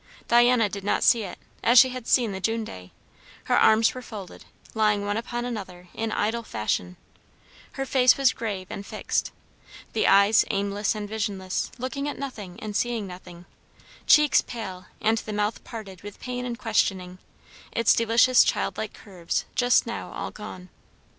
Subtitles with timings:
[0.27, 2.91] Diana did not see it, as she had seen the June day;
[3.43, 6.97] her arms were folded, lying one upon another in idle fashion;
[7.73, 9.31] her face was grave and fixed,
[9.93, 13.45] the eyes aimless and visionless, looking at nothing and seeing nothing;
[14.07, 17.19] cheeks pale, and the mouth parted with pain and questioning,
[17.71, 20.69] its delicious childlike curves just now all gone.